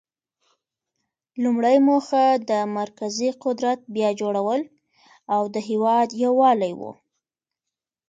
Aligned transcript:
لومړۍ 1.43 1.77
موخه 1.87 2.25
د 2.49 2.51
مرکزي 2.77 3.29
قدرت 3.43 3.79
بیا 3.95 4.09
جوړول 4.21 4.61
او 5.33 5.41
د 5.53 5.55
هیواد 5.69 6.07
یووالی 6.23 6.73
و. 6.79 6.81